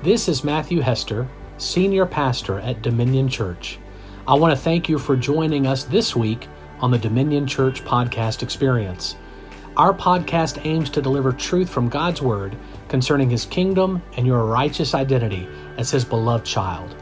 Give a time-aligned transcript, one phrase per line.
[0.00, 1.26] This is Matthew Hester,
[1.56, 3.80] Senior Pastor at Dominion Church.
[4.28, 6.46] I want to thank you for joining us this week
[6.78, 9.16] on the Dominion Church podcast experience.
[9.76, 12.56] Our podcast aims to deliver truth from God's Word
[12.86, 15.48] concerning His kingdom and your righteous identity
[15.78, 16.94] as His beloved child.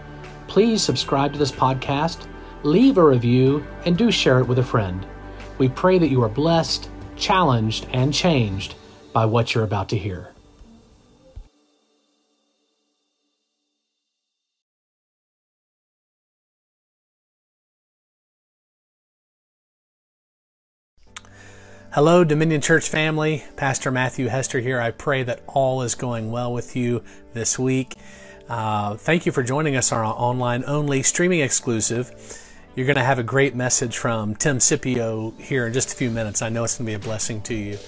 [0.47, 2.27] Please subscribe to this podcast,
[2.63, 5.07] leave a review, and do share it with a friend.
[5.59, 8.75] We pray that you are blessed, challenged, and changed
[9.13, 10.33] by what you're about to hear.
[21.97, 23.43] Hello, Dominion Church family.
[23.57, 24.79] Pastor Matthew Hester here.
[24.79, 27.95] I pray that all is going well with you this week.
[28.51, 32.13] Uh, thank you for joining us on our online only streaming exclusive.
[32.75, 36.11] You're going to have a great message from Tim Scipio here in just a few
[36.11, 36.43] minutes.
[36.43, 37.79] I know it's going to be a blessing to you.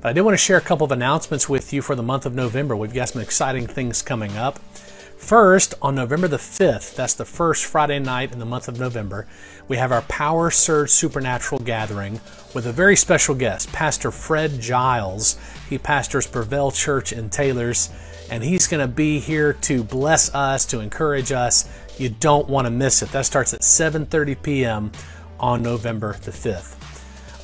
[0.00, 2.24] But I did want to share a couple of announcements with you for the month
[2.24, 2.74] of November.
[2.74, 4.58] We've got some exciting things coming up.
[5.20, 9.28] First, on November the 5th, that's the first Friday night in the month of November,
[9.68, 12.20] we have our Power Surge Supernatural Gathering
[12.52, 15.38] with a very special guest, Pastor Fred Giles.
[15.68, 17.90] He pastors Prevail Church in Taylors,
[18.28, 21.68] and he's going to be here to bless us, to encourage us.
[21.96, 23.12] You don't want to miss it.
[23.12, 24.90] That starts at 7:30 p.m.
[25.38, 26.76] on November the 5th.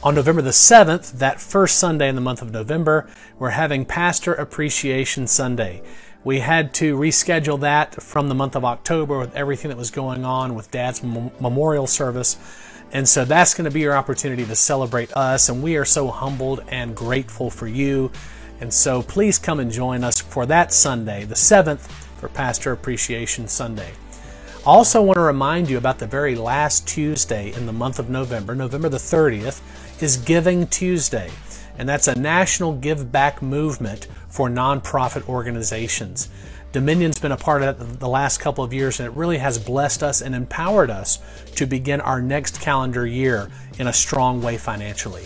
[0.02, 4.34] On November the 7th, that first Sunday in the month of November, we're having Pastor
[4.34, 5.82] Appreciation Sunday.
[6.26, 10.24] We had to reschedule that from the month of October with everything that was going
[10.24, 12.36] on with Dad's memorial service.
[12.90, 15.48] And so that's going to be your opportunity to celebrate us.
[15.48, 18.10] And we are so humbled and grateful for you.
[18.60, 21.86] And so please come and join us for that Sunday, the 7th,
[22.18, 23.92] for Pastor Appreciation Sunday.
[24.64, 28.56] Also, want to remind you about the very last Tuesday in the month of November,
[28.56, 29.60] November the 30th,
[30.02, 31.30] is Giving Tuesday.
[31.78, 36.28] And that's a national give back movement for nonprofit organizations.
[36.72, 39.58] Dominion's been a part of that the last couple of years, and it really has
[39.58, 41.18] blessed us and empowered us
[41.54, 45.24] to begin our next calendar year in a strong way financially.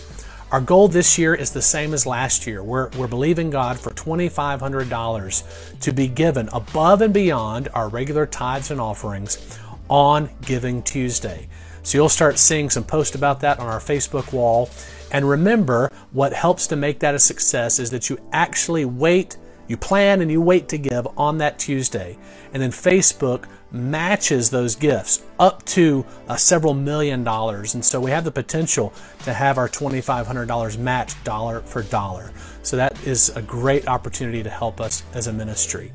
[0.51, 2.61] Our goal this year is the same as last year.
[2.61, 8.69] We're, we're believing God for $2,500 to be given above and beyond our regular tithes
[8.69, 11.47] and offerings on Giving Tuesday.
[11.83, 14.69] So you'll start seeing some posts about that on our Facebook wall.
[15.11, 19.77] And remember, what helps to make that a success is that you actually wait, you
[19.77, 22.17] plan and you wait to give on that Tuesday.
[22.53, 27.73] And then Facebook matches those gifts up to uh, several million dollars.
[27.75, 32.31] And so we have the potential to have our $2,500 match dollar for dollar.
[32.63, 35.91] So that is a great opportunity to help us as a ministry.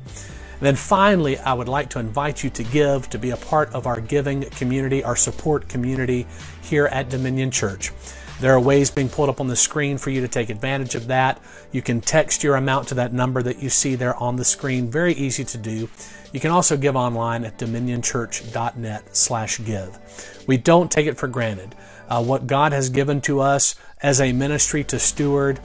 [0.59, 3.71] And then finally, I would like to invite you to give, to be a part
[3.73, 6.25] of our giving community, our support community
[6.63, 7.91] here at Dominion Church.
[8.39, 11.07] There are ways being pulled up on the screen for you to take advantage of
[11.07, 11.41] that.
[11.71, 14.91] You can text your amount to that number that you see there on the screen.
[14.91, 15.89] Very easy to do.
[16.31, 20.43] You can also give online at dominionchurch.net slash give.
[20.45, 21.73] We don't take it for granted.
[22.09, 25.59] Uh, what God has given to us as a ministry to steward,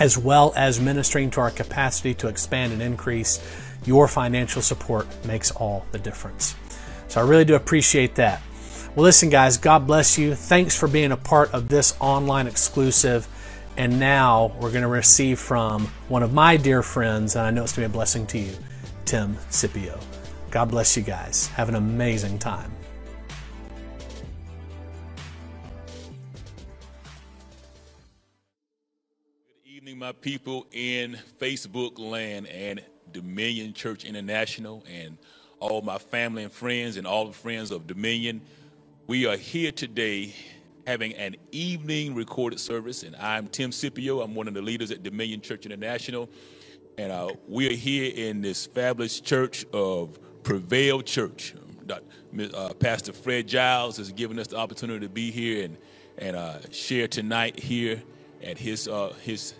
[0.00, 3.40] as well as ministering to our capacity to expand and increase,
[3.84, 6.56] your financial support makes all the difference.
[7.06, 8.42] So I really do appreciate that.
[8.96, 10.34] Well, listen, guys, God bless you.
[10.34, 13.28] Thanks for being a part of this online exclusive.
[13.76, 17.62] And now we're going to receive from one of my dear friends, and I know
[17.62, 18.52] it's going to be a blessing to you,
[19.04, 19.96] Tim Scipio.
[20.50, 21.46] God bless you guys.
[21.54, 22.72] Have an amazing time.
[29.62, 35.16] Good evening, my people in Facebook land and Dominion Church International, and
[35.60, 38.40] all my family and friends, and all the friends of Dominion.
[39.10, 40.36] We are here today
[40.86, 44.20] having an evening recorded service, and I'm Tim Scipio.
[44.20, 46.30] I'm one of the leaders at Dominion Church International,
[46.96, 51.54] and uh, we are here in this fabulous church of Prevail Church.
[51.90, 55.76] Uh, Pastor Fred Giles has given us the opportunity to be here and
[56.18, 58.00] and uh, share tonight here
[58.44, 59.54] at his uh, his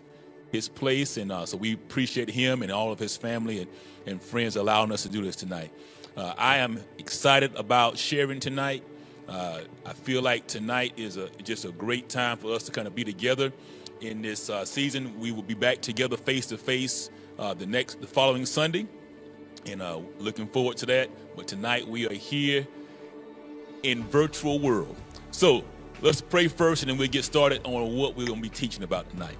[0.52, 3.70] his place, and uh, so we appreciate him and all of his family and,
[4.06, 5.72] and friends allowing us to do this tonight.
[6.16, 8.84] Uh, I am excited about sharing tonight.
[9.30, 12.88] Uh, I feel like tonight is a, just a great time for us to kind
[12.88, 13.52] of be together
[14.00, 15.18] in this uh, season.
[15.20, 18.86] We will be back together face to face the next, the following Sunday,
[19.66, 21.10] and uh, looking forward to that.
[21.36, 22.66] But tonight we are here
[23.82, 24.96] in virtual world.
[25.30, 25.64] So
[26.00, 28.82] let's pray first, and then we'll get started on what we're going to be teaching
[28.82, 29.36] about tonight.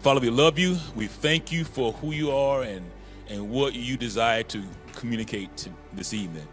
[0.00, 0.78] Father, we love you.
[0.96, 2.84] We thank you for who you are and
[3.28, 4.60] and what you desire to
[4.92, 6.48] communicate to this evening.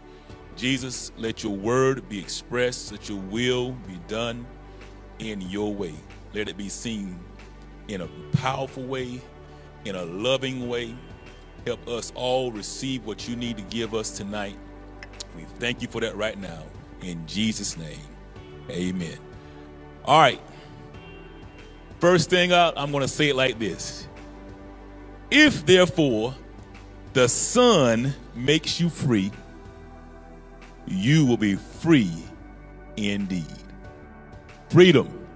[0.58, 4.44] Jesus, let your word be expressed, let your will be done
[5.20, 5.94] in your way.
[6.34, 7.18] Let it be seen
[7.86, 9.20] in a powerful way,
[9.84, 10.96] in a loving way.
[11.64, 14.56] help us all receive what you need to give us tonight.
[15.36, 16.64] We thank you for that right now.
[17.02, 18.00] In Jesus' name,
[18.68, 19.18] amen.
[20.04, 20.40] All right.
[22.00, 24.08] First thing up, I'm going to say it like this
[25.30, 26.34] If therefore
[27.12, 29.30] the Son makes you free,
[30.90, 32.12] you will be free
[32.96, 33.44] indeed.
[34.70, 35.26] Freedom.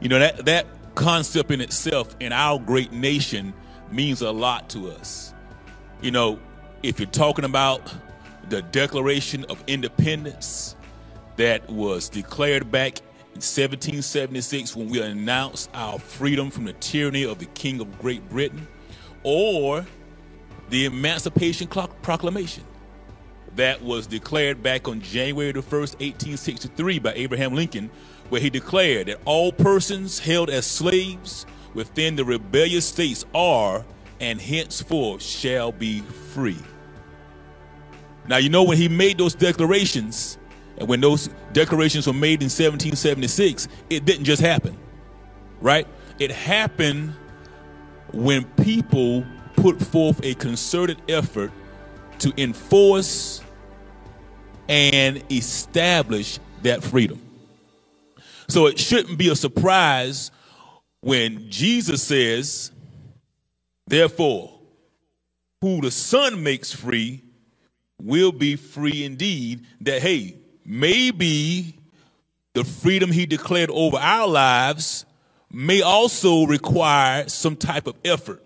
[0.00, 3.54] You know, that, that concept in itself in our great nation
[3.90, 5.32] means a lot to us.
[6.00, 6.38] You know,
[6.82, 7.92] if you're talking about
[8.48, 10.76] the Declaration of Independence
[11.36, 12.98] that was declared back
[13.34, 18.28] in 1776 when we announced our freedom from the tyranny of the King of Great
[18.28, 18.66] Britain,
[19.22, 19.86] or
[20.68, 22.64] the Emancipation Proclamation
[23.56, 27.90] that was declared back on January the 1st, 1863 by Abraham Lincoln,
[28.28, 31.44] where he declared that all persons held as slaves
[31.74, 33.84] within the rebellious states are
[34.20, 36.58] and henceforth shall be free.
[38.28, 40.38] Now, you know, when he made those declarations,
[40.78, 44.76] and when those declarations were made in 1776, it didn't just happen,
[45.60, 45.86] right?
[46.18, 47.14] It happened
[48.12, 49.24] when people
[49.56, 51.50] put forth a concerted effort
[52.20, 53.41] to enforce
[54.68, 57.20] and establish that freedom.
[58.48, 60.30] So it shouldn't be a surprise
[61.00, 62.70] when Jesus says,
[63.86, 64.58] Therefore,
[65.60, 67.22] who the Son makes free
[68.00, 69.66] will be free indeed.
[69.80, 71.78] That, hey, maybe
[72.54, 75.06] the freedom he declared over our lives
[75.50, 78.42] may also require some type of effort,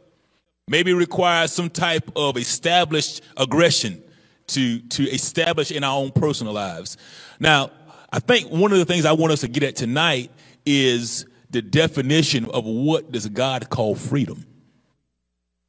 [0.69, 4.03] maybe require some type of established aggression
[4.48, 6.96] to, to establish in our own personal lives.
[7.40, 7.70] Now,
[8.12, 10.31] I think one of the things I want us to get at tonight
[10.64, 14.46] is the definition of what does God call freedom?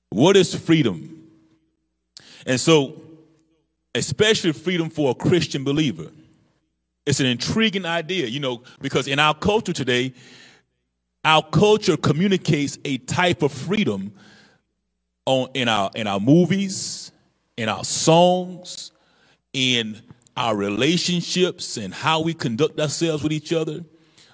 [0.10, 1.28] What is freedom?
[2.46, 3.02] And so,
[3.94, 6.12] especially freedom for a Christian believer,
[7.06, 10.14] it's an intriguing idea, you know, because in our culture today,
[11.24, 14.14] our culture communicates a type of freedom
[15.26, 17.07] on in our in our movies,
[17.58, 18.92] in our songs,
[19.54, 20.02] in
[20.38, 23.84] our relationships and how we conduct ourselves with each other,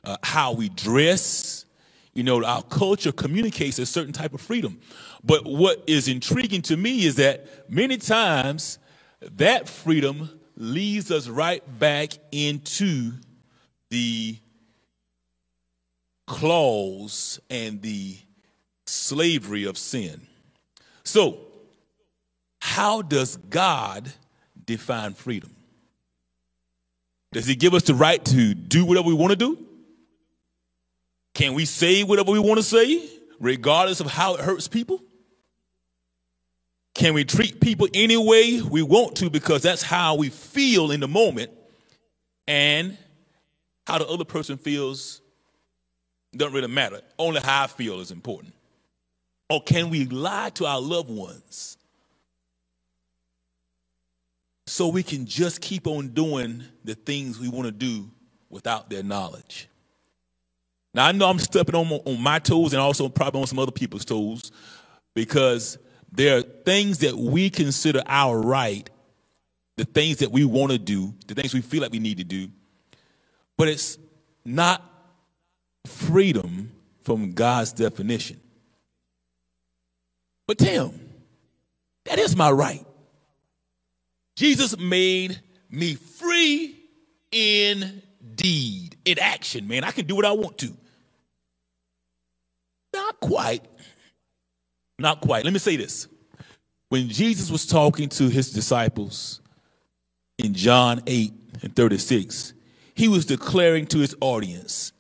[0.04, 1.66] uh, how we dress.
[2.14, 4.80] You know, our culture communicates a certain type of freedom.
[5.24, 8.78] But what is intriguing to me is that many times
[9.22, 13.14] that freedom leads us right back into
[13.90, 14.38] the
[16.28, 18.18] claws and the
[18.86, 20.28] slavery of sin.
[21.04, 21.40] So,
[22.64, 24.10] how does God
[24.66, 25.54] define freedom?
[27.34, 29.68] Does he give us the right to do whatever we want to do?
[31.34, 33.06] Can we say whatever we want to say,
[33.42, 35.04] regardless of how it hurts people?
[36.96, 41.02] Can we treat people any way we want to because that's how we feel in
[41.02, 41.52] the moment
[42.48, 42.98] and
[43.86, 45.22] how the other person feels
[46.34, 47.02] doesn't really matter.
[47.20, 48.54] Only how I feel is important.
[49.50, 51.78] Or can we lie to our loved ones
[54.66, 58.10] so we can just keep on doing the things we want to do
[58.50, 59.68] without their knowledge.
[60.94, 63.72] Now, I know I'm stepping on, on my toes and also probably on some other
[63.72, 64.52] people's toes
[65.16, 65.78] because
[66.12, 68.90] there are things that we consider our right,
[69.76, 72.24] the things that we want to do, the things we feel like we need to
[72.24, 72.48] do,
[73.58, 73.98] but it's
[74.46, 74.84] not
[75.88, 78.40] freedom from God's definition.
[80.48, 81.00] But Tim,
[82.06, 82.86] that is my right.
[84.36, 86.80] Jesus made me free
[87.32, 88.02] in
[88.36, 89.84] deed, in action, man.
[89.84, 90.76] I can do what I want to.
[92.94, 93.64] Not quite.
[95.00, 95.44] Not quite.
[95.44, 96.08] Let me say this.
[96.90, 99.42] When Jesus was talking to his disciples
[100.38, 102.54] in John 8 and 36,
[102.96, 104.94] he was declaring to his audience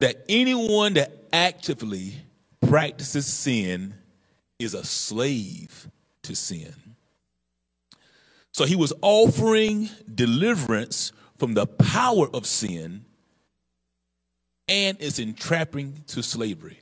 [0.00, 2.14] that anyone that actively
[2.60, 3.94] practices sin
[4.58, 5.88] is a slave
[6.22, 6.74] to sin.
[8.52, 13.04] So he was offering deliverance from the power of sin
[14.68, 16.80] and its entrapping to slavery.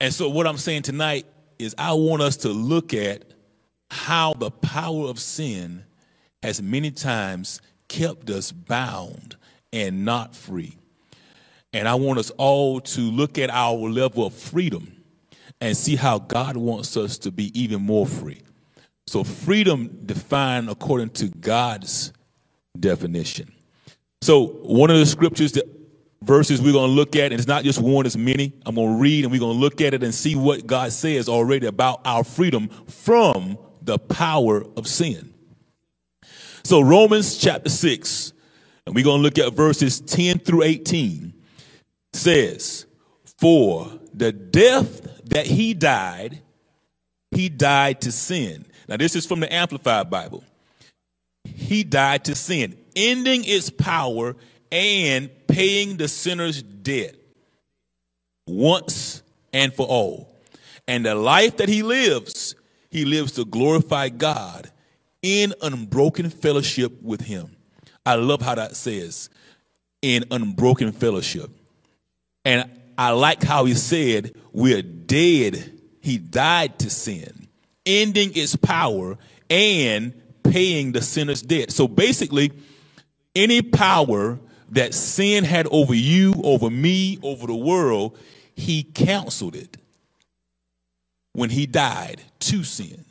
[0.00, 1.26] And so, what I'm saying tonight
[1.58, 3.24] is, I want us to look at
[3.90, 5.84] how the power of sin
[6.42, 9.36] has many times kept us bound
[9.72, 10.76] and not free.
[11.72, 15.04] And I want us all to look at our level of freedom
[15.60, 18.42] and see how God wants us to be even more free.
[19.06, 22.12] So freedom defined according to God's
[22.78, 23.52] definition.
[24.22, 25.64] So one of the scriptures that
[26.22, 28.52] verses we're going to look at, and it's not just one, it's many.
[28.64, 30.92] I'm going to read and we're going to look at it and see what God
[30.92, 35.34] says already about our freedom from the power of sin.
[36.62, 38.32] So, Romans chapter 6,
[38.86, 41.34] and we're going to look at verses 10 through 18,
[42.14, 42.86] says,
[43.38, 46.40] For the death that he died,
[47.30, 48.64] he died to sin.
[48.88, 50.44] Now, this is from the Amplified Bible.
[51.44, 54.36] He died to sin, ending its power
[54.70, 57.16] and paying the sinner's debt
[58.46, 59.22] once
[59.52, 60.36] and for all.
[60.86, 62.54] And the life that he lives,
[62.90, 64.70] he lives to glorify God
[65.22, 67.56] in unbroken fellowship with him.
[68.04, 69.30] I love how that says,
[70.02, 71.50] in unbroken fellowship.
[72.44, 75.80] And I like how he said, We're dead.
[76.00, 77.43] He died to sin,
[77.86, 79.18] ending its power
[79.50, 81.70] and paying the sinner's debt.
[81.70, 82.52] So basically,
[83.34, 84.38] any power
[84.70, 88.18] that sin had over you, over me, over the world,
[88.54, 89.76] he canceled it
[91.32, 93.04] when he died to sin.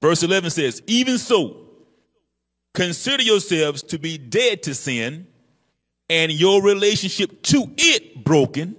[0.00, 1.68] Verse 11 says, Even so,
[2.74, 5.26] consider yourselves to be dead to sin
[6.08, 8.76] and your relationship to it broken,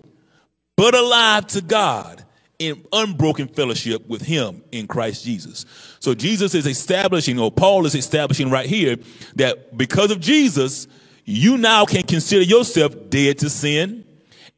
[0.75, 2.22] but alive to God
[2.67, 5.65] in unbroken fellowship with him in Christ Jesus.
[5.99, 8.97] So Jesus is establishing, or Paul is establishing right here,
[9.35, 10.87] that because of Jesus,
[11.25, 14.05] you now can consider yourself dead to sin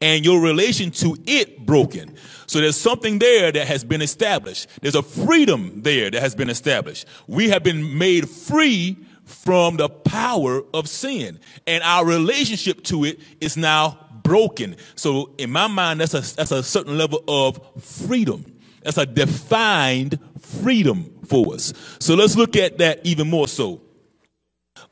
[0.01, 2.15] and your relation to it broken.
[2.47, 4.67] So there's something there that has been established.
[4.81, 7.07] There's a freedom there that has been established.
[7.27, 13.19] We have been made free from the power of sin and our relationship to it
[13.41, 14.75] is now broken.
[14.95, 18.43] So in my mind, that's a, that's a certain level of freedom.
[18.83, 21.73] That's a defined freedom for us.
[21.99, 23.81] So let's look at that even more so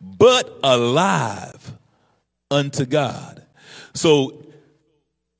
[0.03, 1.73] but alive
[2.51, 3.45] unto God.
[3.93, 4.45] So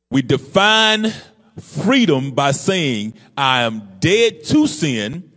[0.10, 1.12] we define
[1.60, 5.32] freedom by saying, I am dead to sin.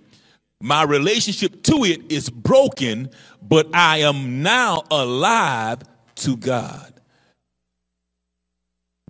[0.60, 3.10] My relationship to it is broken,
[3.42, 5.82] but I am now alive
[6.16, 6.95] to God.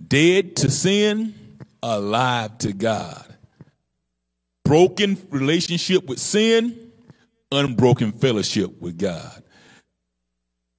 [0.05, 1.33] Dead to sin,
[1.81, 3.25] alive to God.
[4.63, 6.91] Broken relationship with sin,
[7.51, 9.43] unbroken fellowship with God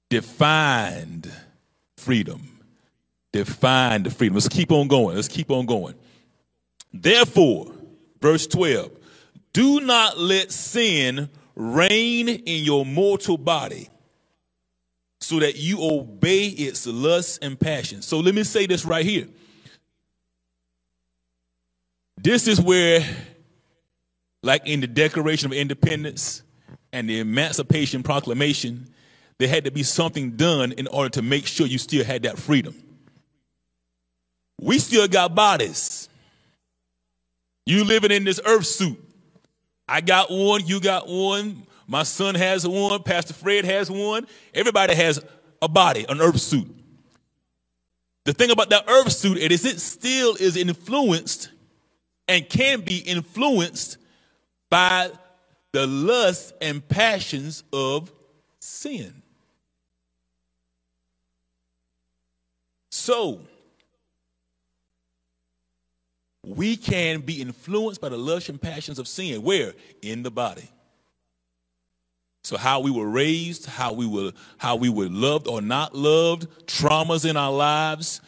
[0.09, 1.31] defined
[1.97, 2.59] freedom.
[3.31, 4.35] Defined freedom.
[4.35, 5.15] Let's keep on going.
[5.15, 5.95] Let's keep on going.
[6.91, 7.71] Therefore,
[8.19, 8.91] verse 12,
[9.53, 13.89] do not let sin reign in your mortal body
[15.21, 18.05] so that you obey its lusts and passions.
[18.05, 19.27] So let me say this right here.
[22.17, 23.05] This is where,
[24.43, 26.43] like in the Declaration of Independence
[26.91, 28.93] and the Emancipation Proclamation,
[29.37, 32.37] there had to be something done in order to make sure you still had that
[32.37, 32.75] freedom.
[34.59, 36.09] We still got bodies.
[37.65, 38.97] You living in this earth suit.
[39.87, 44.27] I got one, you got one, my son has one, Pastor Fred has one.
[44.53, 45.19] Everybody has
[45.59, 46.67] a body, an earth suit.
[48.25, 51.49] The thing about that earth suit is it still is influenced
[52.27, 53.97] and can be influenced
[54.69, 55.09] by
[55.71, 58.11] the lusts and passions of
[58.59, 59.23] sin.
[62.91, 63.39] So,
[66.45, 69.41] we can be influenced by the lust and passions of sin.
[69.41, 69.73] Where?
[70.03, 70.69] In the body.
[72.49, 76.47] So how we were raised, how we were how we were loved or not loved,
[76.65, 78.21] traumas in our lives,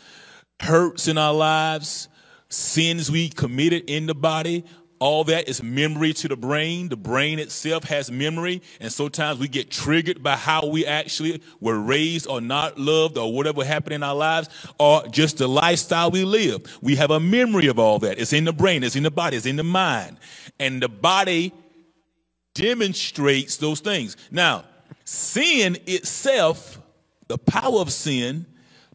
[0.59, 2.07] hurts in our lives,
[2.47, 4.63] sins we committed in the body,
[4.99, 6.89] all that is memory to the brain.
[6.89, 8.61] The brain itself has memory.
[8.79, 13.33] And sometimes we get triggered by how we actually were raised or not loved or
[13.33, 16.77] whatever happened in our lives or just the lifestyle we live.
[16.83, 18.19] We have a memory of all that.
[18.19, 20.17] It's in the brain, it's in the body, it's in the mind.
[20.59, 21.51] And the body
[22.53, 24.17] demonstrates those things.
[24.29, 24.65] Now,
[25.05, 26.81] sin itself,
[27.27, 28.45] the power of sin,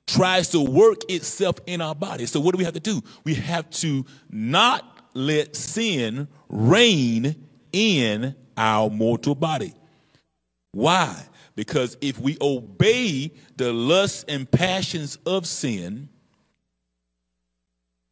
[0.06, 2.26] tries to work itself in our body.
[2.26, 3.02] So what do we have to do?
[3.24, 9.74] We have to not let sin reign in our mortal body.
[10.72, 11.24] Why?
[11.54, 16.10] Because if we obey the lusts and passions of sin,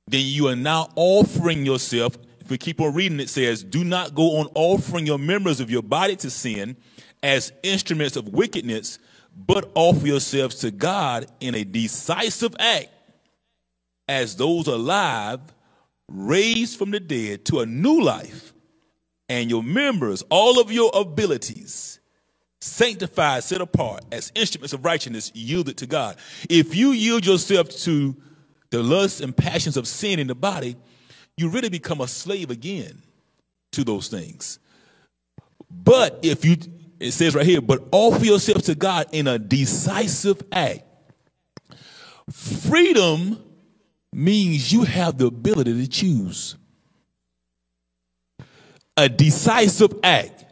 [0.08, 2.16] then you are now offering yourself.
[2.44, 5.70] If we keep on reading, it says, Do not go on offering your members of
[5.70, 6.76] your body to sin
[7.22, 8.98] as instruments of wickedness,
[9.34, 12.88] but offer yourselves to God in a decisive act
[14.06, 15.40] as those alive
[16.08, 18.52] raised from the dead to a new life,
[19.30, 21.98] and your members, all of your abilities,
[22.60, 26.18] sanctified, set apart as instruments of righteousness yielded to God.
[26.50, 28.14] If you yield yourself to
[28.68, 30.76] the lusts and passions of sin in the body,
[31.36, 33.02] you really become a slave again
[33.72, 34.58] to those things.
[35.70, 36.56] But if you,
[37.00, 40.82] it says right here, but offer yourself to God in a decisive act.
[42.30, 43.42] Freedom
[44.12, 46.56] means you have the ability to choose.
[48.96, 50.44] A decisive act.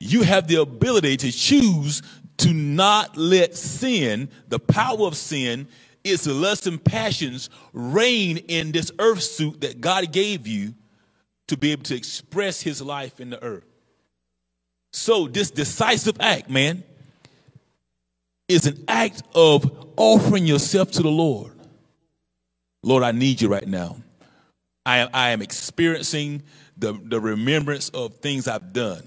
[0.00, 2.02] You have the ability to choose
[2.38, 5.68] to not let sin, the power of sin,
[6.04, 10.74] its the lust and passions reign in this earth suit that God gave you
[11.48, 13.64] to be able to express his life in the earth.
[14.92, 16.82] So, this decisive act, man,
[18.48, 21.52] is an act of offering yourself to the Lord.
[22.82, 23.96] Lord, I need you right now.
[24.84, 26.42] I am, I am experiencing
[26.76, 29.02] the, the remembrance of things I've done.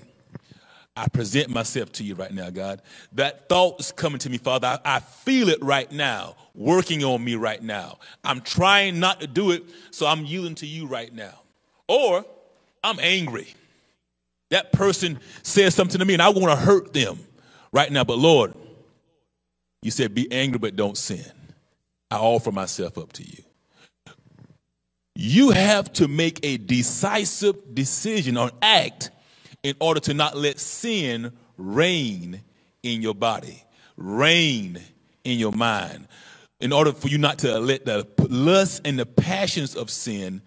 [0.95, 2.81] I present myself to you right now, God.
[3.13, 4.79] That thought is coming to me, Father.
[4.85, 7.97] I, I, feel it right now, working on me right now.
[8.23, 11.33] I'm trying not to do it, so I'm yielding to you right now.
[11.87, 12.25] Or
[12.83, 13.55] I'm angry.
[14.51, 17.17] That person says something to me and I want to hurt them
[17.71, 18.03] right now.
[18.03, 18.53] But Lord,
[19.81, 21.25] you said, be angry, but don't sin.
[22.11, 23.43] I offer myself up to you.
[25.15, 29.09] You have to make a decisive decision or act
[29.63, 32.41] in order to not let sin reign
[32.83, 33.63] in your body,
[33.97, 34.79] reign
[35.23, 36.07] in your mind,
[36.59, 40.41] in order for you not to let the lust and the passions of sin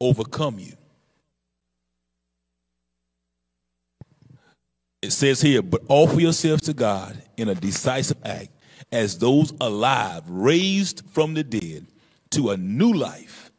[0.00, 0.72] overcome you.
[5.02, 8.50] It says here, but offer yourselves to God in a decisive act
[8.92, 11.86] as those alive, raised from the dead
[12.30, 13.50] to a new life,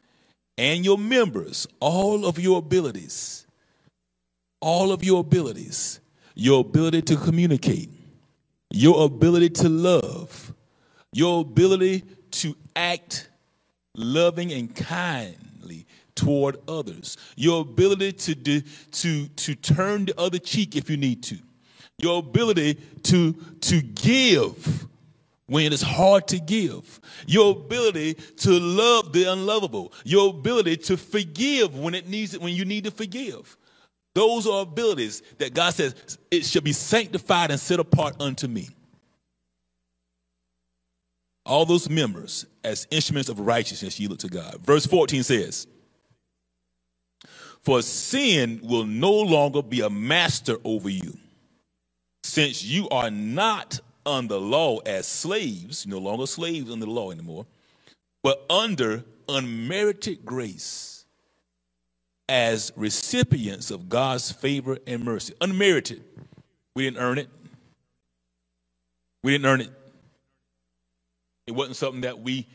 [0.58, 3.48] and your members, all of your abilities,
[4.62, 6.00] all of your abilities,
[6.36, 7.90] your ability to communicate,
[8.70, 10.54] your ability to love,
[11.12, 13.30] your ability to act
[13.96, 20.76] loving and kindly toward others, your ability to, do, to, to turn the other cheek
[20.76, 21.38] if you need to,
[21.98, 24.88] your ability to, to give
[25.48, 30.96] when it is hard to give, your ability to love the unlovable, your ability to
[30.96, 33.58] forgive when it needs it, when you need to forgive.
[34.14, 38.70] Those are abilities that God says it shall be sanctified and set apart unto me.
[41.46, 44.60] All those members as instruments of righteousness yield to God.
[44.62, 45.68] Verse 14 says,
[47.64, 51.18] For sin will no longer be a master over you,
[52.24, 57.46] since you are not under law as slaves, no longer slaves under the law anymore,
[58.24, 60.91] but under unmerited grace
[62.32, 65.34] as recipients of God's favor and mercy.
[65.42, 66.02] Unmerited.
[66.74, 67.30] We didn't earn it.
[69.22, 69.70] We didn't earn it.
[71.46, 72.48] It wasn't something that we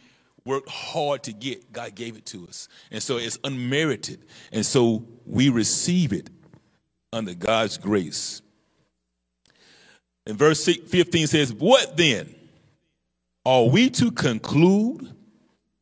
[0.47, 1.75] worked hard to get.
[1.75, 2.69] God gave it to us.
[2.91, 4.25] And so it's unmerited.
[4.51, 6.31] And so we receive it
[7.13, 8.41] under God's grace.
[10.27, 12.35] And verse 15 says, What then?
[13.45, 15.15] Are we to conclude?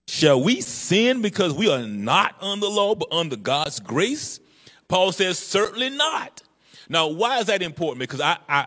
[0.07, 4.41] Shall we sin because we are not under law but under God's grace?
[4.89, 6.43] Paul says, Certainly not.
[6.89, 8.01] Now, why is that important?
[8.01, 8.67] Because I, I,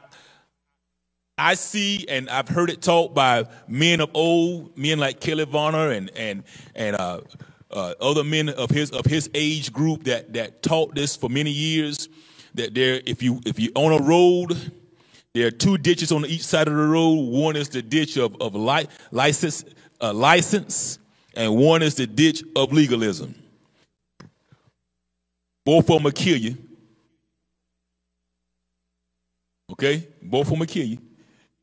[1.38, 5.92] I see and I've heard it taught by men of old, men like Kelley Varner
[5.92, 7.22] and and and uh,
[7.70, 11.52] uh, other men of his of his age group that that taught this for many
[11.52, 12.10] years.
[12.56, 14.72] That there, if you if you on a road
[15.38, 17.14] there are two ditches on each side of the road.
[17.30, 19.66] One is the ditch of, of li- license,
[20.02, 20.98] uh, license,
[21.38, 23.36] and one is the ditch of legalism.
[25.64, 26.58] Both of them will kill you.
[29.72, 30.08] Okay?
[30.22, 30.98] Both of them will kill you.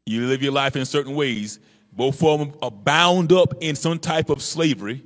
[0.07, 1.59] You live your life in certain ways.
[1.93, 5.03] Both of them are bound up in some type of slavery.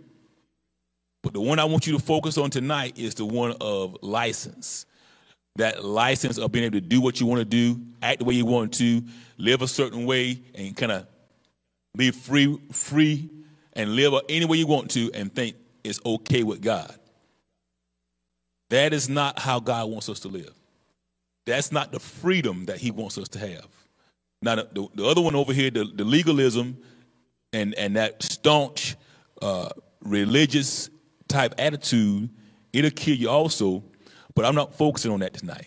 [1.23, 4.85] But the one I want you to focus on tonight is the one of license
[5.57, 8.35] that license of being able to do what you want to do, act the way
[8.35, 9.03] you want to,
[9.39, 11.07] live a certain way, and kind of
[11.97, 13.29] be free, free,
[13.79, 16.95] and live any way you want to, and think it's okay with God.
[18.69, 20.53] That is not how God wants us to live.
[21.47, 23.69] That's not the freedom that He wants us to have.
[24.43, 26.77] Now, the, the other one over here, the, the legalism
[27.55, 28.97] and, and that staunch
[29.41, 29.71] uh,
[30.03, 30.91] religious
[31.27, 32.29] type attitude,
[32.75, 33.83] it'll kill you also
[34.39, 35.67] but I'm not focusing on that tonight.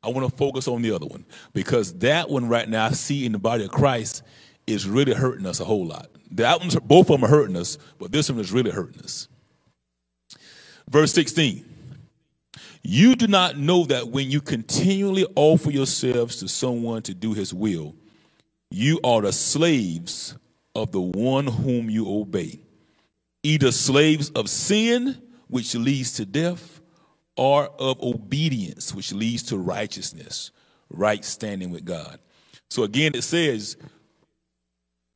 [0.00, 3.26] I want to focus on the other one because that one right now I see
[3.26, 4.22] in the body of Christ
[4.64, 6.08] is really hurting us a whole lot.
[6.32, 9.28] That one's, both of them are hurting us, but this one is really hurting us.
[10.88, 11.66] Verse 16.
[12.82, 17.54] You do not know that when you continually offer yourselves to someone to do his
[17.54, 17.94] will,
[18.70, 20.36] you are the slaves
[20.74, 22.60] of the one whom you obey,
[23.42, 26.80] either slaves of sin, which leads to death,
[27.36, 30.50] or of obedience, which leads to righteousness,
[30.90, 32.18] right standing with God.
[32.70, 33.76] So again, it says,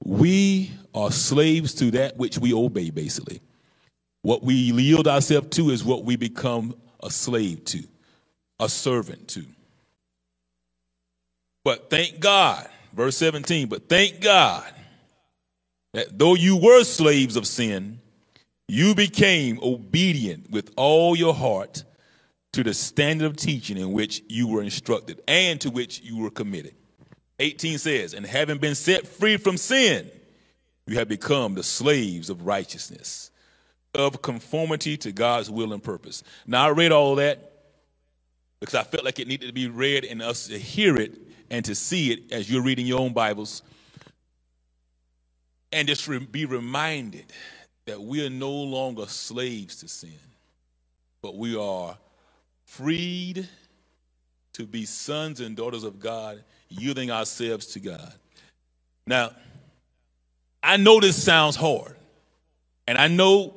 [0.05, 3.41] we are slaves to that which we obey, basically.
[4.23, 7.85] What we yield ourselves to is what we become a slave to,
[8.59, 9.45] a servant to.
[11.65, 14.73] But thank God, verse 17, but thank God
[15.95, 18.01] that though you were slaves of sin,
[18.69, 21.85] you became obedient with all your heart
[22.53, 26.31] to the standard of teaching in which you were instructed and to which you were
[26.31, 26.75] committed.
[27.39, 30.11] 18 says, And having been set free from sin,
[30.87, 33.31] you have become the slaves of righteousness,
[33.95, 36.23] of conformity to God's will and purpose.
[36.47, 37.53] Now, I read all that
[38.61, 41.13] because I felt like it needed to be read and us to hear it
[41.51, 43.63] and to see it as you're reading your own Bibles.
[45.73, 47.27] And just re- be reminded
[47.85, 50.19] that we are no longer slaves to sin,
[51.23, 51.97] but we are
[52.65, 53.49] freed
[54.55, 58.13] to be sons and daughters of God, yielding ourselves to God.
[59.07, 59.31] Now,
[60.63, 61.97] I know this sounds hard,
[62.89, 63.55] and I know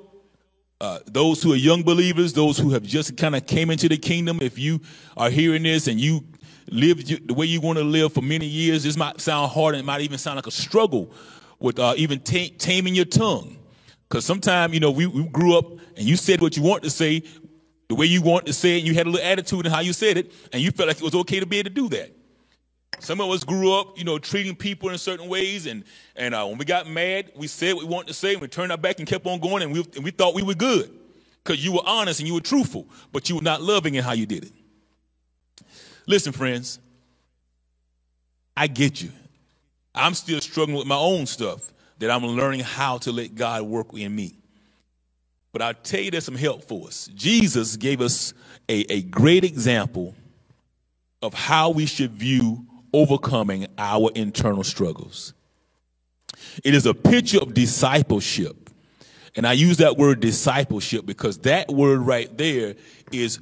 [0.81, 3.97] uh, those who are young believers, those who have just kind of came into the
[3.97, 4.79] kingdom, if you
[5.17, 6.23] are hearing this and you
[6.71, 9.81] live the way you want to live for many years, this might sound hard and
[9.81, 11.11] it might even sound like a struggle
[11.59, 13.57] with uh, even t- taming your tongue.
[14.07, 15.65] Because sometimes, you know, we, we, grew up
[15.97, 17.23] and you said what you want to say
[17.89, 19.79] the way you want to say it, and you had a little attitude in how
[19.79, 21.89] you said it, and you felt like it was okay to be able to do
[21.89, 22.11] that.
[22.97, 25.83] Some of us grew up, you know, treating people in certain ways, and
[26.15, 28.47] and uh, when we got mad, we said what we wanted to say, and we
[28.47, 30.91] turned our back and kept on going, and we and we thought we were good
[31.43, 34.13] because you were honest and you were truthful, but you were not loving in how
[34.13, 34.51] you did it.
[36.05, 36.79] Listen, friends,
[38.57, 39.11] I get you.
[39.95, 43.93] I'm still struggling with my own stuff that I'm learning how to let God work
[43.93, 44.35] in me.
[45.51, 47.09] But I'll tell you there's some help for us.
[47.15, 48.33] Jesus gave us
[48.67, 50.15] a, a great example
[51.21, 55.33] of how we should view overcoming our internal struggles.
[56.63, 58.69] It is a picture of discipleship.
[59.35, 62.75] And I use that word discipleship because that word right there
[63.11, 63.39] is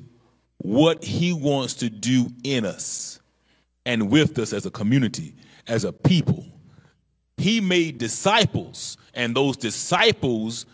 [0.58, 3.20] what he wants to do in us
[3.86, 5.34] and with us as a community,
[5.68, 6.46] as a people.
[7.38, 10.66] He made disciples, and those disciples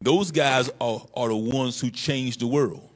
[0.00, 2.88] those guys are, are the ones who changed the world.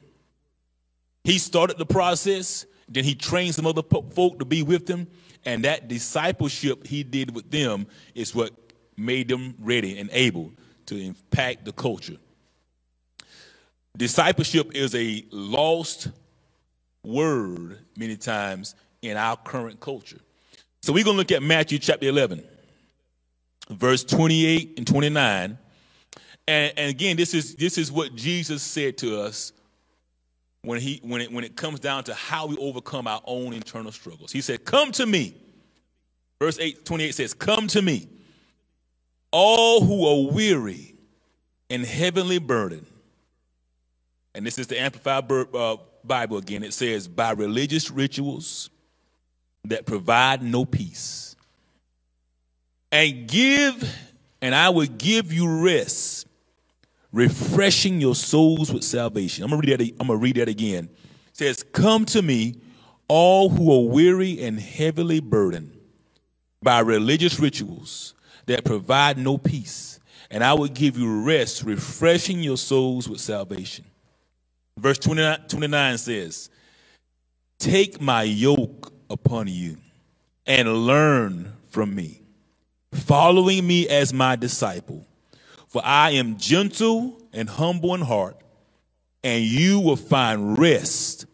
[1.23, 5.07] He started the process, then he trained some other folk to be with him,
[5.45, 8.51] and that discipleship he did with them is what
[8.97, 10.51] made them ready and able
[10.85, 12.17] to impact the culture.
[13.97, 16.09] Discipleship is a lost
[17.03, 20.19] word many times in our current culture.
[20.81, 22.43] So we're going to look at Matthew chapter 11,
[23.69, 25.57] verse 28 and 29
[26.47, 29.51] and, and again, this is this is what Jesus said to us
[30.65, 33.91] when he when it when it comes down to how we overcome our own internal
[33.91, 34.31] struggles.
[34.31, 35.35] He said, Come to me.
[36.39, 38.09] Verse 8, 28 says, Come to me,
[39.31, 40.95] all who are weary
[41.69, 42.87] and heavenly burdened.
[44.33, 46.63] And this is the Amplified uh, Bible again.
[46.63, 48.69] It says, By religious rituals
[49.65, 51.35] that provide no peace.
[52.91, 53.95] And give,
[54.41, 56.27] and I will give you rest
[57.15, 59.45] refreshing your souls with salvation.
[59.45, 60.89] I'm gonna read that, I'm gonna read that again.
[61.29, 62.55] It says, Come to me,
[63.07, 65.71] all who are weary and heavily burdened
[66.61, 68.15] by religious rituals
[68.47, 69.99] that provide no peace,
[70.29, 73.85] and I will give you rest, refreshing your souls with salvation.
[74.77, 76.49] Verse 29, 29 says,
[77.59, 79.77] Take my yoke upon you
[80.45, 82.23] and learn from me,
[82.91, 85.07] following me as my disciple
[85.75, 88.37] for I am gentle and humble in heart,
[89.25, 91.25] and you will find rest,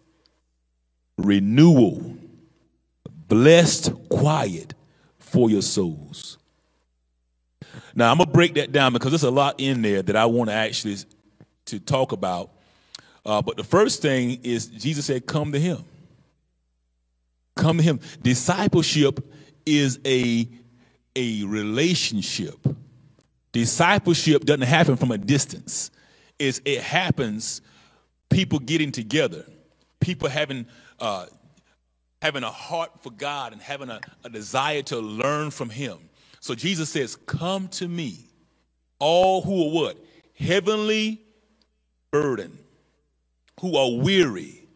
[1.15, 2.17] renewal,
[3.27, 4.73] blessed quiet
[5.19, 6.39] for your souls.
[7.93, 10.49] Now I'm gonna break that down because there's a lot in there that I want
[10.49, 10.97] to actually
[11.65, 12.49] to talk about.
[13.23, 15.84] Uh, but the first thing is Jesus said, "Come to Him."
[17.56, 17.99] Come to Him.
[18.23, 19.19] Discipleship
[19.67, 20.49] is a
[21.15, 22.58] a relationship.
[23.52, 25.92] Discipleship doesn't happen from a distance.
[26.40, 27.62] It's, it happens
[28.30, 29.46] people getting together,
[30.00, 30.66] people having
[31.00, 31.26] uh,
[32.22, 35.98] having a heart for God and having a, a desire to learn from Him.
[36.40, 38.26] So Jesus says, "Come to me,
[39.00, 39.98] all who are what
[40.34, 41.22] heavenly
[42.12, 42.58] burden,
[43.60, 44.68] who are weary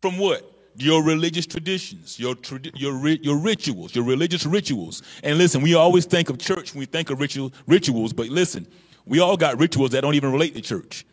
[0.00, 2.36] from what your religious traditions, your,
[2.74, 5.02] your, your rituals, your religious rituals.
[5.22, 8.66] And listen, we always think of church when we think of ritual, rituals, but listen,
[9.06, 11.04] we all got rituals that don't even relate to church,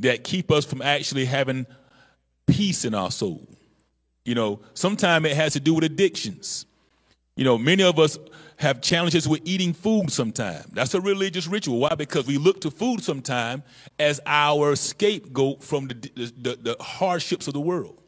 [0.00, 1.66] that keep us from actually having
[2.46, 3.46] peace in our soul.
[4.24, 6.66] You know, sometimes it has to do with addictions.
[7.36, 8.18] You know, many of us
[8.58, 10.66] have challenges with eating food sometimes.
[10.72, 11.78] That's a religious ritual.
[11.78, 11.94] Why?
[11.94, 13.62] Because we look to food sometimes
[13.98, 18.02] as our scapegoat from the, the, the, hardships of the world.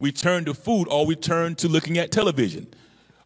[0.00, 2.74] We turn to food or we turn to looking at television.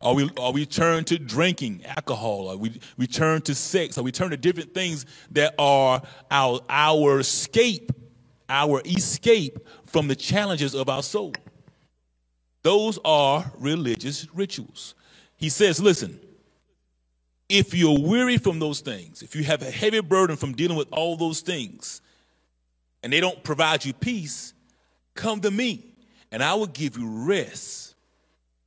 [0.00, 4.02] Or we, or we turn to drinking alcohol, or we, we turn to sex, or
[4.02, 7.90] we turn to different things that are our, our escape,
[8.50, 11.32] our escape from the challenges of our soul.
[12.60, 14.94] Those are religious rituals.
[15.38, 16.20] He says, listen,
[17.48, 20.88] if you're weary from those things, if you have a heavy burden from dealing with
[20.92, 22.02] all those things,
[23.02, 24.52] and they don't provide you peace,
[25.14, 25.93] come to me,
[26.34, 27.94] and I will give you rest,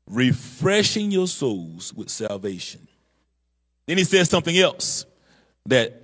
[0.10, 2.88] refreshing your souls with salvation.
[3.88, 5.06] Then he says something else
[5.66, 6.02] that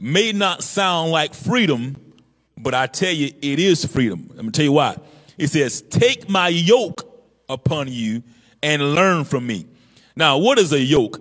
[0.00, 2.14] may not sound like freedom,
[2.58, 4.26] but I tell you, it is freedom.
[4.30, 4.96] I'm gonna tell you why.
[5.38, 7.08] It says, Take my yoke
[7.48, 8.24] upon you
[8.60, 9.66] and learn from me.
[10.16, 11.20] Now, what is a yoke?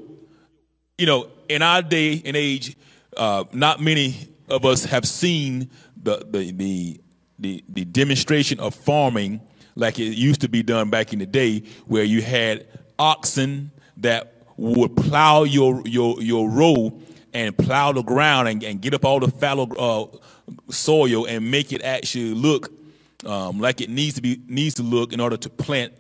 [0.97, 2.76] You know, in our day and age,
[3.15, 4.15] uh, not many
[4.49, 5.69] of us have seen
[6.02, 6.99] the, the, the,
[7.43, 9.41] the, the demonstration of farming
[9.75, 12.67] like it used to be done back in the day, where you had
[12.99, 16.99] oxen that would plow your, your, your row
[17.34, 20.17] and plow the ground and, and get up all the fallow uh,
[20.69, 22.71] soil and make it actually look
[23.25, 25.93] um, like it needs to be needs to look in order to plant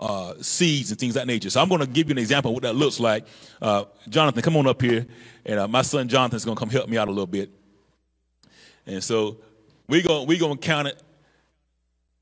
[0.00, 1.50] uh, seeds and things of that nature.
[1.50, 3.26] So I'm going to give you an example of what that looks like.
[3.60, 5.06] Uh, Jonathan, come on up here,
[5.44, 7.50] and uh, my son Jonathan's going to come help me out a little bit.
[8.86, 9.38] And so
[9.88, 11.02] we're going we to count it.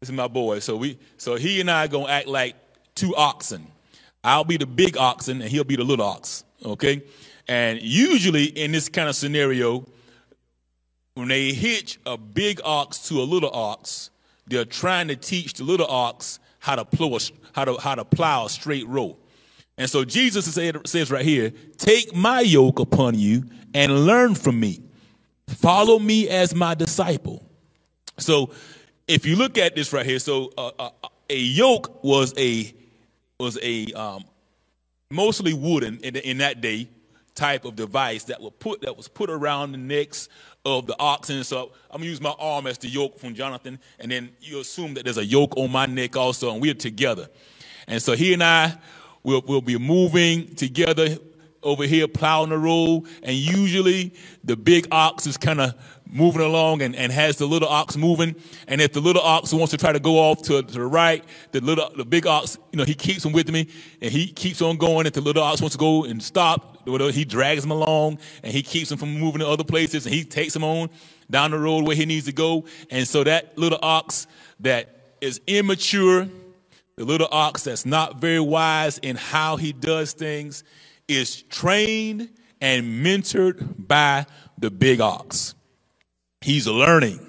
[0.00, 0.58] This is my boy.
[0.58, 2.56] So we so he and I are going to act like
[2.94, 3.66] two oxen.
[4.22, 6.44] I'll be the big oxen and he'll be the little ox.
[6.64, 7.02] Okay.
[7.46, 9.86] And usually in this kind of scenario,
[11.14, 14.10] when they hitch a big ox to a little ox,
[14.46, 17.20] they're trying to teach the little ox how to plow a,
[17.52, 19.16] how to, how to plow a straight row.
[19.76, 20.54] And so Jesus
[20.86, 24.82] says right here, take my yoke upon you and learn from me.
[25.48, 27.44] Follow me as my disciple.
[28.18, 28.50] So
[29.08, 30.90] if you look at this right here, so uh, uh,
[31.28, 32.74] a yoke was a
[33.38, 34.24] was a um,
[35.10, 36.88] mostly wooden in, in that day
[37.34, 40.28] type of device that was put that was put around the necks
[40.64, 41.42] of the oxen.
[41.44, 44.94] So I'm gonna use my arm as the yoke from Jonathan, and then you assume
[44.94, 47.28] that there's a yoke on my neck also, and we're together.
[47.86, 48.78] And so he and I
[49.22, 51.18] will will be moving together
[51.64, 55.74] over here, plowing the road, and usually the big ox is kind of
[56.06, 58.36] moving along and, and has the little ox moving.
[58.68, 61.24] And if the little ox wants to try to go off to, to the right,
[61.50, 63.68] the little the big ox, you know, he keeps him with me
[64.00, 65.06] and he keeps on going.
[65.06, 68.62] If the little ox wants to go and stop, he drags him along and he
[68.62, 70.90] keeps him from moving to other places and he takes him on
[71.30, 72.64] down the road where he needs to go.
[72.90, 74.26] And so that little ox
[74.60, 76.28] that is immature,
[76.96, 80.62] the little ox that's not very wise in how he does things,
[81.08, 84.26] is trained and mentored by
[84.58, 85.54] the big ox.
[86.40, 87.20] He's learning.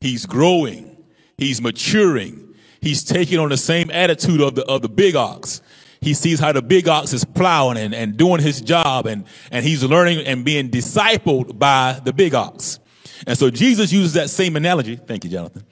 [0.00, 1.04] He's growing.
[1.36, 2.54] He's maturing.
[2.80, 5.62] He's taking on the same attitude of the, of the big ox.
[6.00, 9.64] He sees how the big ox is plowing and, and doing his job and, and
[9.64, 12.80] he's learning and being discipled by the big ox.
[13.26, 14.96] And so Jesus uses that same analogy.
[14.96, 15.64] Thank you, Jonathan.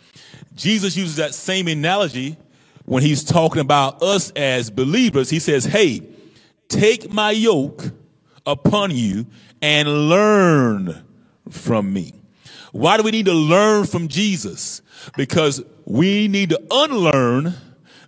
[0.55, 2.37] Jesus uses that same analogy
[2.85, 5.31] when he's talking about us as believers.
[5.31, 6.03] He says, Hey,
[6.71, 7.91] take my yoke
[8.47, 9.27] upon you
[9.61, 11.05] and learn
[11.51, 12.15] from me.
[12.73, 14.81] Why do we need to learn from Jesus?
[15.17, 17.55] Because we need to unlearn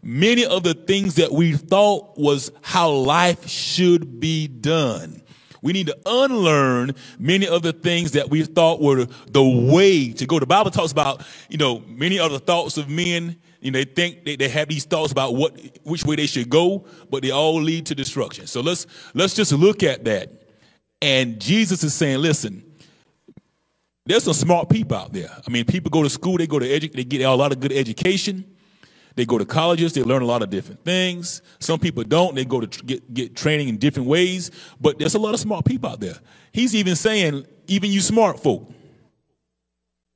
[0.02, 5.21] many of the things that we thought was how life should be done.
[5.62, 10.26] We need to unlearn many of the things that we thought were the way to
[10.26, 10.40] go.
[10.40, 13.36] The Bible talks about, you know, many of the thoughts of men.
[13.60, 16.50] You know, they think they, they have these thoughts about what, which way they should
[16.50, 18.48] go, but they all lead to destruction.
[18.48, 20.32] So let's, let's just look at that.
[21.00, 22.64] And Jesus is saying, listen,
[24.04, 25.30] there's some smart people out there.
[25.46, 27.60] I mean, people go to school, they go to edu- they get a lot of
[27.60, 28.51] good education.
[29.14, 31.42] They go to colleges, they learn a lot of different things.
[31.58, 34.50] Some people don't, they go to tr- get, get training in different ways.
[34.80, 36.18] But there's a lot of smart people out there.
[36.52, 38.70] He's even saying, even you smart folk,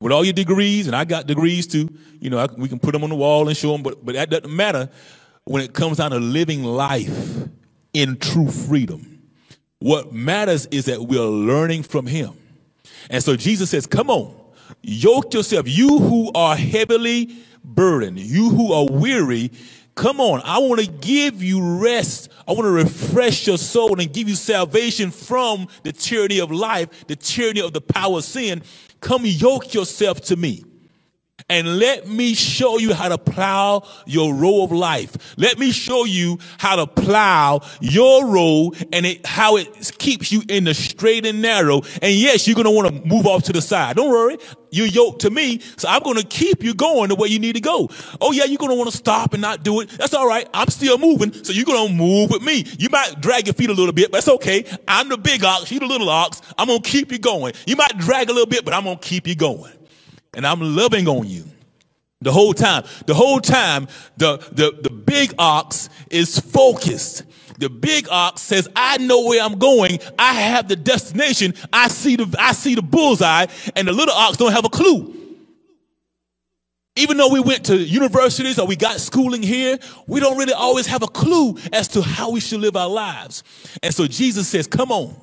[0.01, 1.89] with all your degrees, and I got degrees too,
[2.21, 4.15] you know, I, we can put them on the wall and show them, but, but
[4.15, 4.91] that doesn't matter
[5.45, 7.49] when it comes down to living life
[7.95, 9.23] in true freedom.
[9.79, 12.33] What matters is that we're learning from Him.
[13.09, 14.35] And so Jesus says, Come on,
[14.83, 17.35] yoke yourself, you who are heavily
[17.67, 19.51] burden, you who are weary,
[19.95, 20.41] come on.
[20.45, 22.31] I want to give you rest.
[22.47, 27.07] I want to refresh your soul and give you salvation from the tyranny of life,
[27.09, 28.63] the tyranny of the power of sin.
[29.01, 30.65] Come yoke yourself to me
[31.49, 35.37] and let me show you how to plow your row of life.
[35.37, 40.43] Let me show you how to plow your row and it, how it keeps you
[40.49, 41.83] in the straight and narrow.
[42.03, 43.97] And yes, you're going to want to move off to the side.
[43.97, 44.39] Don't worry.
[44.73, 45.61] You're yoked to me.
[45.77, 47.89] So I'm going to keep you going the way you need to go.
[48.21, 49.89] Oh yeah, you're going to want to stop and not do it.
[49.91, 50.49] That's all right.
[50.53, 51.33] I'm still moving.
[51.33, 52.65] So you're going to move with me.
[52.79, 54.65] You might drag your feet a little bit, but that's okay.
[54.89, 55.71] I'm the big ox.
[55.71, 56.43] You're the little ox.
[56.59, 57.55] I'm going to keep you going.
[57.67, 59.76] You might drag a little bit, but I'm going to keep you going
[60.35, 61.45] and I'm loving on you.
[62.23, 67.25] The whole time, the whole time, the, the, the big ox is focused.
[67.59, 69.99] The big ox says, I know where I'm going.
[70.19, 71.55] I have the destination.
[71.73, 75.15] I see the, I see the bullseye and the little ox don't have a clue.
[76.97, 80.87] Even though we went to universities or we got schooling here, we don't really always
[80.87, 83.43] have a clue as to how we should live our lives.
[83.83, 85.15] And so Jesus says, come on.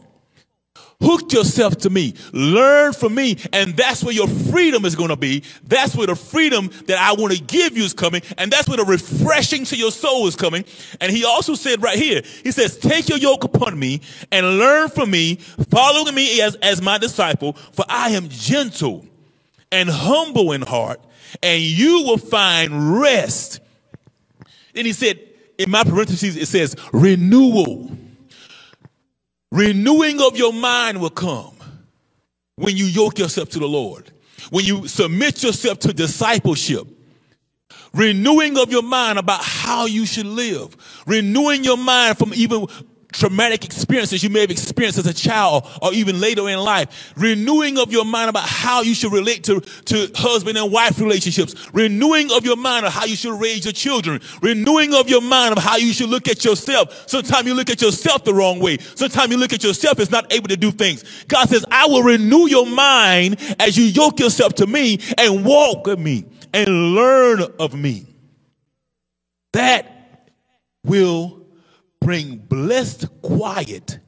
[1.03, 2.13] Hook yourself to me.
[2.31, 3.37] Learn from me.
[3.51, 5.43] And that's where your freedom is going to be.
[5.63, 8.21] That's where the freedom that I want to give you is coming.
[8.37, 10.65] And that's where the refreshing to your soul is coming.
[11.01, 14.89] And he also said right here, he says, take your yoke upon me and learn
[14.89, 15.35] from me,
[15.69, 19.05] following me as, as my disciple, for I am gentle
[19.71, 21.01] and humble in heart,
[21.41, 23.59] and you will find rest.
[24.73, 25.19] Then he said,
[25.57, 27.91] in my parentheses, it says renewal
[29.53, 31.55] Renewing of your mind will come
[32.55, 34.11] when you yoke yourself to the Lord,
[34.49, 36.87] when you submit yourself to discipleship.
[37.93, 40.75] Renewing of your mind about how you should live.
[41.05, 42.65] Renewing your mind from even
[43.13, 47.13] traumatic experiences you may have experienced as a child or even later in life.
[47.15, 51.73] Renewing of your mind about how you should relate to, to husband and wife relationships.
[51.73, 54.21] Renewing of your mind of how you should raise your children.
[54.41, 57.07] Renewing of your mind of how you should look at yourself.
[57.07, 58.77] Sometimes you look at yourself the wrong way.
[58.77, 61.25] Sometimes you look at yourself as not able to do things.
[61.27, 65.85] God says, I will renew your mind as you yoke yourself to me and walk
[65.87, 68.07] with me and learn of me.
[69.53, 70.29] That
[70.83, 71.42] will
[72.03, 73.99] bring blessed quiet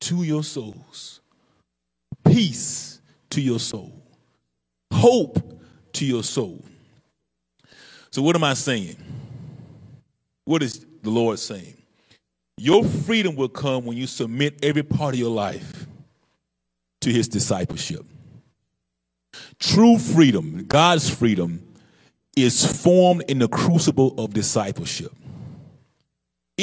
[0.00, 1.20] to your souls,
[2.24, 3.92] peace to your soul,
[4.92, 5.60] hope
[5.92, 6.64] to your soul.
[8.10, 8.96] So, what am I saying?
[10.44, 11.76] What is the Lord saying?
[12.56, 15.86] Your freedom will come when you submit every part of your life
[17.00, 18.04] to His discipleship.
[19.58, 21.66] True freedom, God's freedom,
[22.36, 25.12] is formed in the crucible of discipleship.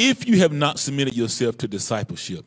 [0.00, 2.46] If you have not submitted yourself to discipleship,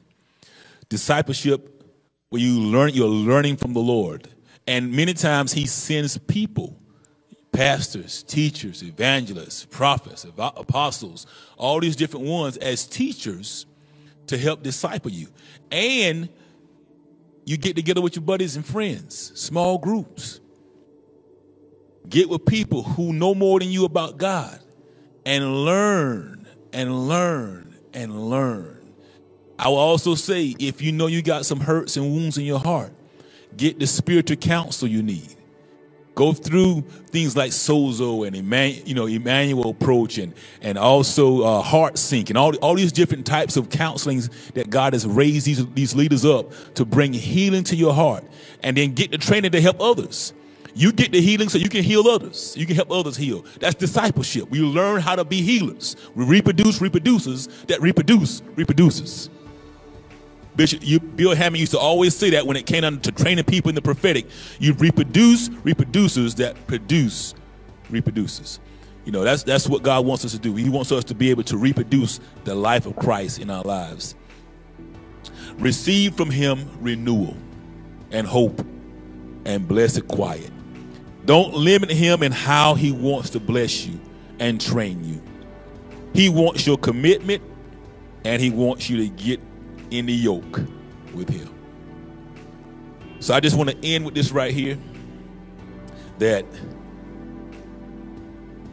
[0.88, 1.84] discipleship
[2.30, 4.30] where you learn, you're learning from the Lord.
[4.68, 6.80] And many times he sends people,
[7.52, 13.66] pastors, teachers, evangelists, prophets, apostles, all these different ones as teachers
[14.28, 15.28] to help disciple you.
[15.74, 16.30] And
[17.44, 20.40] you get together with your buddies and friends, small groups.
[22.08, 24.58] Get with people who know more than you about God
[25.26, 26.41] and learn
[26.74, 28.78] and learn and learn.
[29.58, 32.60] I will also say if you know you got some hurts and wounds in your
[32.60, 32.92] heart,
[33.56, 35.36] get the spiritual counsel you need.
[36.14, 41.64] Go through things like Sozo and Immanuel, you know, Immanuel approach and, and also uh,
[41.64, 45.96] HeartSync and all, all these different types of counselings that God has raised these, these
[45.96, 48.26] leaders up to bring healing to your heart
[48.62, 50.34] and then get the training to help others.
[50.74, 52.56] You get the healing so you can heal others.
[52.58, 53.46] You can help others heal.
[53.60, 54.50] That's discipleship.
[54.50, 55.96] We learn how to be healers.
[56.16, 59.30] We reproduce reproducers that reproduce reproduces.
[60.56, 63.46] Bishop you, Bill Hamon used to always say that when it came down to training
[63.46, 64.26] people in the prophetic.
[64.60, 67.34] You reproduce reproducers that produce
[67.90, 68.60] reproduces.
[69.06, 70.56] You know, that's that's what God wants us to do.
[70.56, 74.16] He wants us to be able to reproduce the life of Christ in our lives.
[75.58, 77.36] Receive from him renewal
[78.12, 78.66] and hope
[79.46, 80.52] and blessed quiet.
[81.26, 84.00] Don't limit him in how he wants to bless you
[84.40, 85.22] and train you.
[86.14, 87.44] He wants your commitment
[88.26, 89.40] and he wants you to get
[89.92, 90.62] in the yoke
[91.14, 91.54] with him.
[93.20, 94.78] So I just want to end with this right here
[96.18, 96.46] that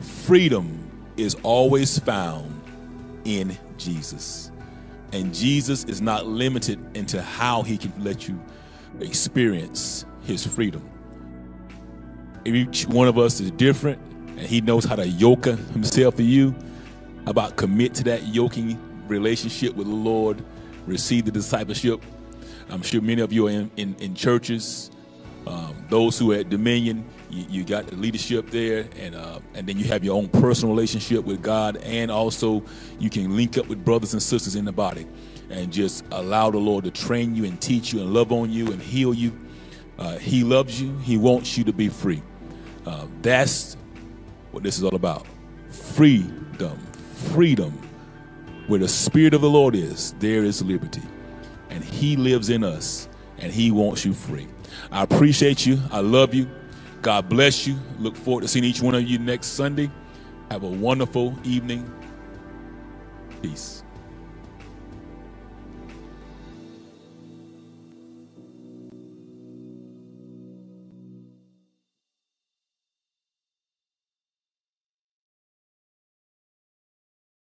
[0.01, 2.63] freedom is always found
[3.25, 4.51] in Jesus.
[5.13, 8.41] And Jesus is not limited into how he can let you
[9.01, 10.83] experience his freedom.
[12.45, 16.55] Each one of us is different, and He knows how to yoke Himself to you.
[17.27, 20.43] About commit to that yoking relationship with the Lord,
[20.87, 22.03] receive the discipleship.
[22.71, 24.91] I'm sure many of you are in, in, in churches.
[25.47, 29.67] Um, those who are at Dominion, You, you got the leadership there, and uh, and
[29.67, 32.63] then you have your own personal relationship with God, and also
[32.99, 35.07] you can link up with brothers and sisters in the body,
[35.51, 38.73] and just allow the Lord to train you and teach you and love on you
[38.73, 39.33] and heal you.
[39.99, 40.97] Uh, he loves you.
[40.99, 42.23] He wants you to be free.
[42.87, 43.77] Uh, that's
[44.53, 45.27] what this is all about.
[45.71, 46.79] Freedom,
[47.33, 47.73] freedom.
[48.67, 51.03] Where the Spirit of the Lord is, there is liberty,
[51.71, 54.47] and He lives in us, and He wants you free.
[54.93, 55.79] I appreciate you.
[55.91, 56.51] I love you.
[57.01, 57.79] God bless you.
[57.99, 59.91] Look forward to seeing each one of you next Sunday.
[60.51, 61.91] Have a wonderful evening.
[63.41, 63.83] Peace.